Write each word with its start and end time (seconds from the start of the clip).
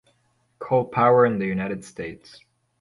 Coal 0.57 0.85
power 0.85 1.27
in 1.27 1.37
the 1.37 1.45
United 1.45 1.85
States 1.85 2.39